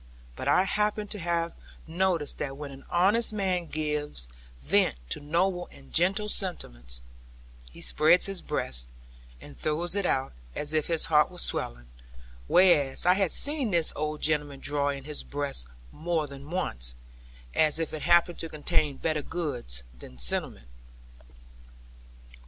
But 0.35 0.47
I 0.47 0.63
happened 0.63 1.11
to 1.11 1.19
have 1.19 1.53
noticed 1.85 2.39
that 2.39 2.57
when 2.57 2.71
an 2.71 2.85
honest 2.89 3.31
man 3.33 3.67
gives 3.67 4.29
vent 4.59 4.95
to 5.11 5.19
noble 5.19 5.67
and 5.71 5.93
great 5.93 6.27
sentiments, 6.31 7.03
he 7.71 7.81
spreads 7.81 8.25
his 8.25 8.41
breast, 8.41 8.87
and 9.39 9.55
throws 9.55 9.95
it 9.95 10.07
out, 10.07 10.33
as 10.55 10.73
if 10.73 10.87
his 10.87 11.05
heart 11.05 11.29
were 11.29 11.37
swelling; 11.37 11.85
whereas 12.47 13.05
I 13.05 13.13
had 13.13 13.29
seen 13.29 13.69
this 13.69 13.93
old 13.95 14.23
gentleman 14.23 14.59
draw 14.59 14.89
in 14.89 15.03
his 15.03 15.21
breast 15.21 15.67
more 15.91 16.25
than 16.25 16.49
once, 16.49 16.95
as 17.53 17.77
if 17.77 17.93
it 17.93 18.01
happened 18.01 18.39
to 18.39 18.49
contain 18.49 18.97
better 18.97 19.21
goods 19.21 19.83
than 19.99 20.17
sentiment. 20.17 20.67